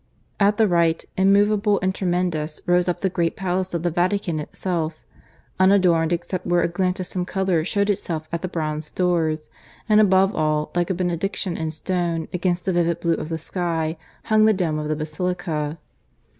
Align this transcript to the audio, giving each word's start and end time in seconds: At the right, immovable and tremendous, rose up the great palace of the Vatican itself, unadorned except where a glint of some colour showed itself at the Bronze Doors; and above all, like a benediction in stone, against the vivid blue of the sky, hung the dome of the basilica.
At 0.39 0.57
the 0.57 0.67
right, 0.67 1.05
immovable 1.15 1.77
and 1.83 1.93
tremendous, 1.93 2.59
rose 2.65 2.87
up 2.89 3.01
the 3.01 3.07
great 3.11 3.35
palace 3.35 3.71
of 3.75 3.83
the 3.83 3.91
Vatican 3.91 4.39
itself, 4.39 5.05
unadorned 5.59 6.11
except 6.11 6.47
where 6.47 6.63
a 6.63 6.67
glint 6.67 6.99
of 6.99 7.05
some 7.05 7.23
colour 7.23 7.63
showed 7.63 7.87
itself 7.87 8.27
at 8.31 8.41
the 8.41 8.47
Bronze 8.47 8.89
Doors; 8.89 9.51
and 9.87 10.01
above 10.01 10.35
all, 10.35 10.71
like 10.73 10.89
a 10.89 10.95
benediction 10.95 11.55
in 11.55 11.69
stone, 11.69 12.27
against 12.33 12.65
the 12.65 12.73
vivid 12.73 12.99
blue 12.99 13.13
of 13.13 13.29
the 13.29 13.37
sky, 13.37 13.95
hung 14.23 14.45
the 14.45 14.53
dome 14.53 14.79
of 14.79 14.87
the 14.87 14.95
basilica. 14.95 15.77